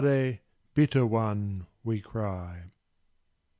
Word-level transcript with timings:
Bitter 0.73 1.05
One!_" 1.05 1.67
we 1.83 2.01
cry. 2.01 2.71